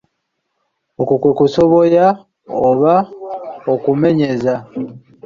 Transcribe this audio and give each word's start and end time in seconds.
Okwo 1.01 1.15
kwe 1.21 1.31
kusoboya 1.39 2.05
oba 2.69 2.95
okumenyeza. 3.73 4.53